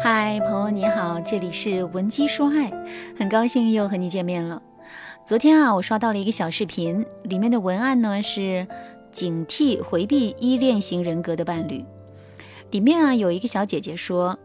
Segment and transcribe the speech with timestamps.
[0.00, 2.70] 嗨，朋友你好，这里是文姬说爱，
[3.18, 4.62] 很高兴又和你见面了。
[5.26, 8.66] 昨天啊，我刷到了一个小视频，里面的文案呢是
[9.10, 11.84] 警惕回避依恋型人格的伴侣。
[12.70, 14.38] 里面啊有一个小姐姐说，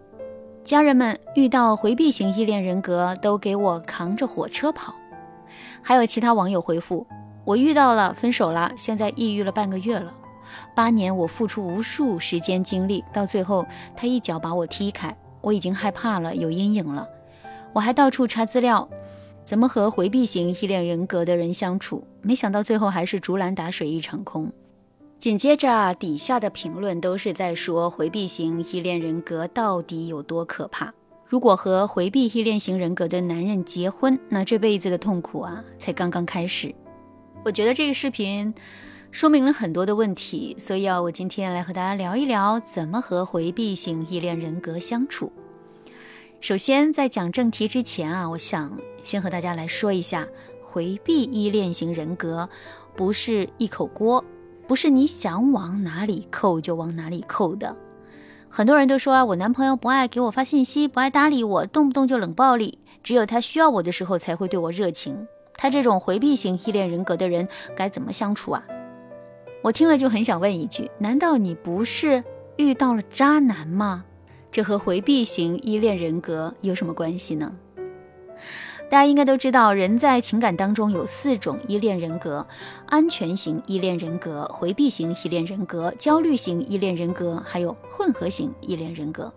[0.64, 4.96] 家人们遇到回避型依恋人格都给我扛着火车跑。
[5.84, 7.06] 还有其他网友回复，
[7.46, 10.12] 我遇到了，分手了，现在抑郁了半个月了。
[10.76, 13.64] 八年我付出无数时间精力，到最后
[13.96, 15.16] 他一脚把我踢开。
[15.44, 17.08] 我已经害怕了，有阴影了。
[17.74, 18.90] 我还到处查资料，
[19.44, 22.08] 怎么和回避型依恋人格的人相处？
[22.22, 24.52] 没想到最后还是竹篮打水一场空。
[25.20, 30.94] 紧接着，底下的评论都是在说回避型依恋人格到底有多可怕。
[31.26, 36.74] 如果和回避依恋型人格的男人结婚，那这辈子的痛苦啊，才刚刚开始。
[37.44, 38.54] 我觉得这个视频
[39.14, 45.32] 说明了很多的问题，所以啊，我今天来和大家聊一聊怎么和回避型依恋人格相处。
[46.42, 50.28] 首先，在讲正题之前啊，我想先和大家来说一下，
[50.64, 52.50] 回避依恋型人格
[52.96, 54.26] 不是一口锅，
[54.68, 57.76] 不是你想往哪里扣就往哪里扣的。
[58.50, 65.28] 很多人都说啊，我男朋友不爱给我发信息，不爱搭理我，动不动就冷暴力，只有他需要我的时候才会对我热情。
[65.54, 68.64] 他这种回避型依恋人格的人该怎么相处啊？
[69.64, 72.22] 我听了就很想问一句：难道你不是
[72.58, 74.04] 遇到了渣男吗？
[74.52, 77.50] 这和回避型依恋人格有什么关系呢？
[78.90, 82.46] 大家应该都知道，人在情感当中有四种依恋人格：
[82.88, 89.34] 安全型依恋人格、回避型依恋人格、焦虑型依恋人格，还有混合型依恋人格。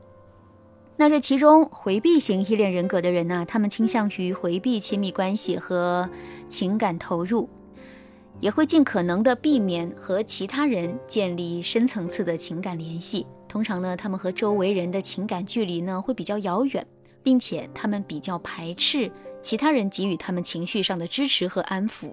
[0.97, 6.11] 那这其中，回避型依恋人格的人呢，他们倾向于回避亲密关系和
[6.49, 7.49] 情感投入，
[8.41, 13.27] 也会尽可能的避免和其他人建立深层次的情感联系。
[13.49, 16.87] 通常呢，他们和周围人的情感距离呢会比较遥远，
[17.23, 22.13] 并且他们比较排斥其他人给予他们情绪上的支持和安抚。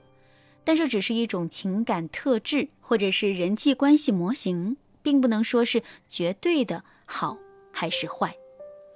[0.63, 7.37] 但这只是一种情感特质，或者是人际关系模型，并不能说是绝对的好
[7.71, 8.33] 还是坏。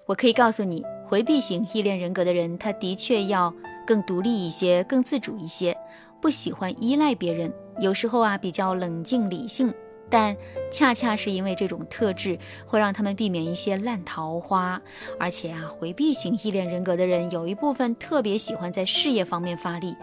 [0.06, 3.54] 我可以告诉你，回避型依恋人格的人，他的确要
[3.86, 5.76] 更独立一些，更自主一些，
[6.22, 9.74] 不喜欢依赖别人，有时候啊比较冷静理性。
[10.10, 10.34] 但
[10.72, 14.82] 恰恰是因为这种特质，会让他们避免一些烂桃花。
[15.20, 19.94] 而且啊，回避型依恋人格的人有一部分特别喜欢在事业方面发力，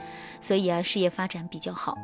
[0.43, 1.97] 所以啊，事业发展比较好。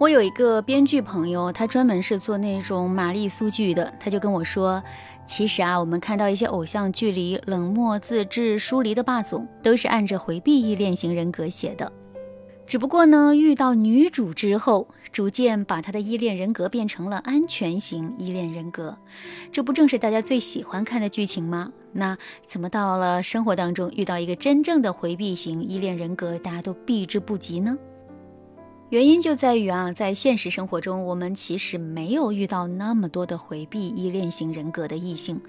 [0.00, 4.82] 我有一个编剧朋友，他专门是做那种玛丽苏剧的，他就跟我说，
[5.24, 11.92] 其实啊，我们看到一些偶像剧里冷漠、自制、疏离的霸总，都是按着回避依恋型人格写的。
[12.70, 18.96] 只不过呢，遇到女主之后，逐渐把她的依恋人格变成了安全型依恋人格，
[19.50, 21.72] 这不正是大家最喜欢看的剧情吗？
[21.90, 22.16] 那
[22.46, 27.76] 怎么到了生活当中遇到一个真正的回避型依恋人格，大家都避之不及呢？
[28.90, 35.40] 原因就在于啊，在现实生活中，我们其实没有遇到那么多的回避依恋型人格的异性。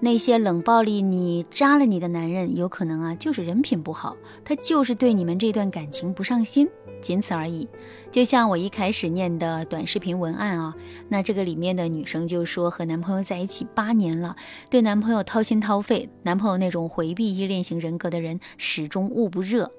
[0.00, 6.68] 那些冷暴力你、扎了你的男人，有可能啊，就是人品不好，他就是对你们这段感情不上心，
[7.00, 7.68] 仅此而已。
[8.10, 10.74] 就像我一开始念的短视频文案啊，
[11.08, 14.34] 那这个里面的女生就说，和男朋友在一起八年了，
[14.68, 19.70] 对男朋友掏心掏肺，男朋友那种回避依恋型人格的人始终捂不热。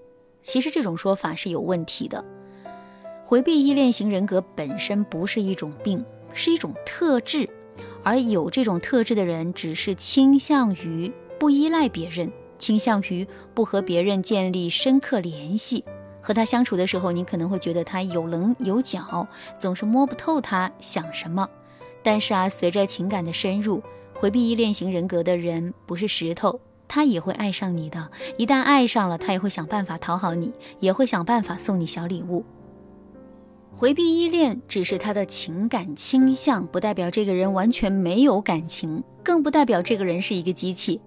[0.42, 2.24] 其实这种说法是有问题的。
[3.30, 6.04] 回避依恋型人格本身不是一种病，
[6.34, 7.48] 是一种特质，
[8.02, 15.86] 而有这种特质的人，只是倾向于不依赖别人，倾向于不和别人建立深刻联系。
[16.20, 19.28] 和他相处的时候，你可能会觉得他有棱有角，
[19.60, 21.48] 总是摸不透他想什么。
[22.02, 23.84] 但是啊，随着情感的深入，
[24.16, 28.10] 回避依恋型人格的人不是石头，他也会爱上你的。
[28.38, 32.44] 一旦爱上了，他也会想办法讨好你，也会想办法送你小礼物。
[33.80, 41.00] 回避依恋只是他的情感倾向，不代表这个人完全没有感情，更不代表这个人是一个机器。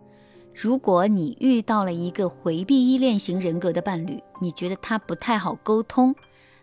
[0.54, 6.14] 如果你遇到了一个回避依恋型人格的伴侣，你觉得他不太好沟通，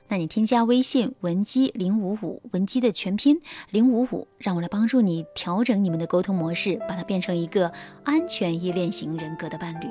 [0.08, 3.40] 那你添加微信文姬零五五，文姬的全拼
[3.70, 7.72] 零五五，让我来帮助你调整你们的沟通模式，把它变成一个
[8.04, 9.86] 安全依恋型人格的伴侣。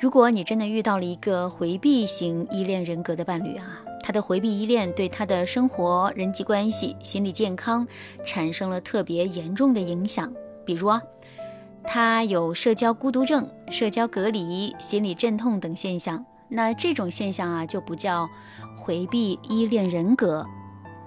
[0.00, 3.82] 如果你真的遇到了一个回避型依恋人格的伴侣啊。
[4.00, 7.86] 他的回避依恋对他的生活、人际关系、心理健康
[8.24, 10.32] 产生了特别严重的影响。
[10.64, 11.02] 比如啊，
[11.82, 16.24] 他有社交孤独症、社交隔离、心理阵痛等现象。
[16.48, 18.30] 那这种现象啊，就不叫
[18.78, 20.46] 回避依恋人格，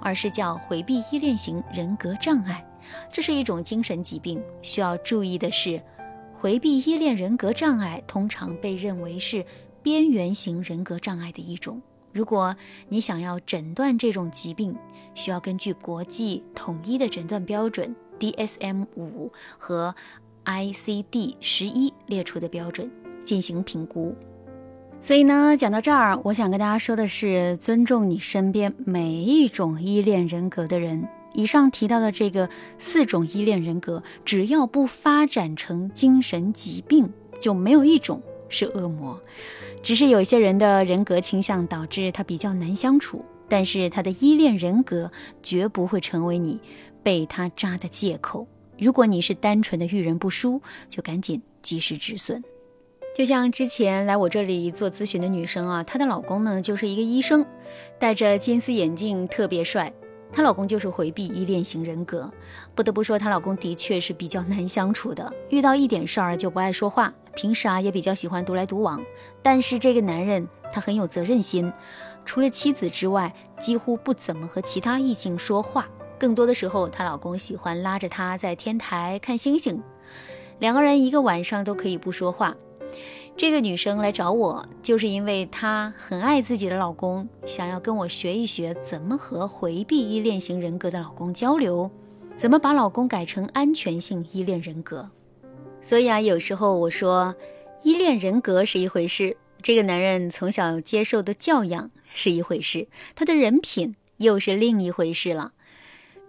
[0.02, 2.64] 而是叫回避依恋型人格障碍。
[3.12, 5.82] 这是一种精神疾病，需要注意的是，
[6.42, 9.46] 回避依恋人格障碍通常被认为是
[9.84, 11.80] 边缘型人格障碍的一种。
[12.12, 12.56] 如果
[12.90, 14.76] 你想要诊断这种疾病，
[15.14, 19.94] 需要根据国际统一的诊断标准 DSM 五和
[20.44, 22.90] ICD 十一列出的标准
[23.24, 24.16] 进行评估。
[25.00, 31.08] 所以呢，讲到这儿，我想跟大家说的是，尊重你身边每一种依恋人格的人。
[31.34, 39.20] 以上提到的这个四种依恋人格，只要不发展成精神疾病，就没有一种是恶魔。
[39.82, 45.12] 只是有些人的人格倾向导致他比较难相处，但是他的依恋人格
[45.42, 46.60] 绝不会成为你
[47.02, 48.46] 被他扎的借口。
[48.78, 52.44] 如果你是单纯的遇人不淑，就赶紧及时止损。
[53.16, 57.46] 就像之前来我这里做咨询的女生啊，她的老公呢就是一个医生，
[58.00, 59.92] 戴着金丝眼镜，特别帅。
[60.34, 62.32] 她老公就是回避依恋型人格，
[62.74, 69.04] 不得不说，她老公的确是比较难相处的，遇到一点事儿就不爱说话，平时啊也比较喜欢独来独往。
[69.42, 71.72] 但是这个男人他很有责任心，
[72.26, 75.88] 除了妻子之外，几乎不怎么和其他异性说话，
[76.18, 79.84] 更多的时候，她老公喜欢拉着她在天台看星星，
[80.60, 82.56] 两个人一个晚上都可以不说话。
[83.42, 91.90] 这个女生来找我，就是因为她很爱自己的老公，想要跟我学一学怎么和回避依恋型人格的老公交流，
[92.38, 95.10] 怎么把老公改成安全性依恋人格。
[95.82, 97.36] 所以啊，有时候我说，
[97.82, 105.54] 依恋人格是一回事，这个男人从小接受的教养是一回事，他的人品又是另一回事了。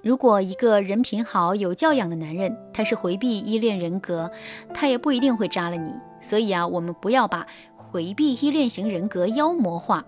[0.03, 4.29] 如果一个人品好、有教养的男人，他是回避依恋人格，
[4.75, 5.93] 他也不一定会扎了你。
[6.21, 7.47] 所以啊，我们不要把
[7.77, 10.05] 回避依恋型人格妖魔化。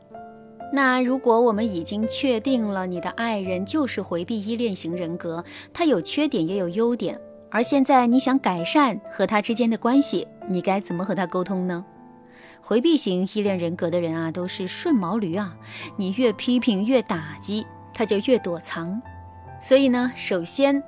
[0.73, 7.17] 那如果我们已经确定了你的爱人就是回避依恋型人格，他有缺点也有优点，
[7.49, 11.85] 而现在你想改善和他之间的关系，你该怎么和他沟通呢？
[12.61, 15.55] 回避型依恋人格的人啊，都是顺毛驴啊，
[15.97, 19.01] 你越批评越打击，他就越躲藏。
[19.67, 20.83] 所以呢，首先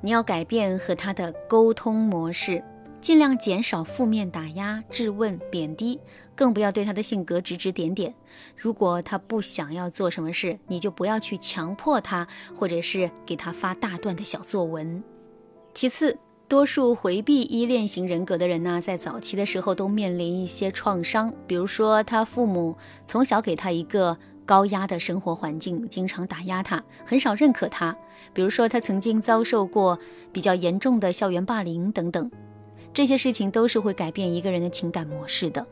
[0.00, 2.60] 你要改变和他的沟通模式，
[3.00, 6.00] 尽量减少负面打压、质问、贬低，
[6.34, 8.12] 更不要对他的性格指指点点。
[8.56, 15.04] 如果他不想要做什么事，你就不要去强迫他，或者是给他发大段的小作文。
[15.72, 16.18] 其次，
[16.48, 22.76] 多数回避依恋型人格的人呢，在早期的时候都面临一些创伤，比如说他父母
[23.06, 24.18] 从小给他一个。
[24.46, 27.94] 高压的生活环境经常打压他，很少认可他。
[28.32, 29.98] 比如说，他曾经遭受过
[30.32, 32.30] 比较严重的校园霸凌等等，
[32.94, 35.66] 这些事情都是会改变一个人的情感模式的。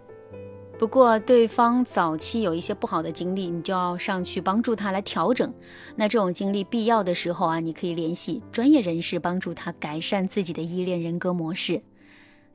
[0.76, 5.54] 不过，对方早期有一些不好的经历，你就要上去帮助他来调整。
[5.94, 11.80] 那这种经历必要的时候啊，你可以联系专业人士帮助他改善自己的依恋人格模式。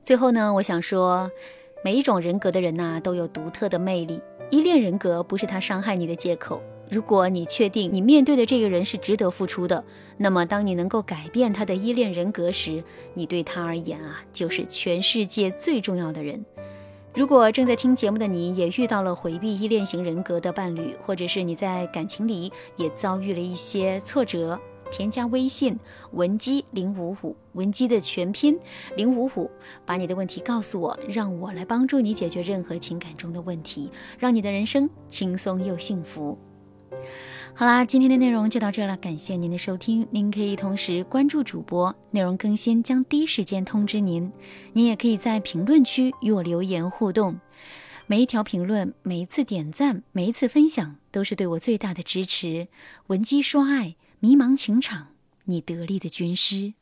[0.02, 1.30] 最后呢，我想说，
[1.82, 4.20] 每一种人格的人呐，都有独特的魅力。
[4.50, 6.60] 依恋人格不是他伤害你的借口。
[6.88, 9.84] 如果你确定你面对的这个人是值得付出的，
[10.16, 12.82] 那么当你能够改变他的依恋人格时，
[13.14, 16.44] 你对他而言啊，就是全世界最重要的人。
[17.14, 24.58] 如果正在听节目的你也遇到了回避依恋型人格的伴侣，或者是你在感情里也遭遇了一些挫折。
[24.90, 25.78] 添加微信
[26.12, 28.58] 文姬零五五，文姬的全拼
[28.96, 29.50] 零五五，
[29.86, 36.38] 把你的问题告诉我，让我来帮助你解决任何情感中的问题，让你的人生轻松又幸福。
[37.52, 40.06] 好啦，今天的内容就到这了，感谢您的收听。
[40.10, 44.30] 您可以同时关注主播，内容更新将第一时间通知您。
[44.72, 47.38] 您也可以在评论区与我留言互动，
[48.06, 52.68] 每一条评论、每一次点赞、每一次分享，都是对我最大的支持。
[53.08, 53.96] 文姬说爱。
[54.22, 56.74] 迷茫情场，你得力的军师。